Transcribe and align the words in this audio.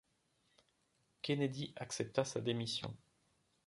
Kennedy 1.21 1.75
accepta 1.77 2.25
sa 2.25 2.41
démission. 2.41 2.91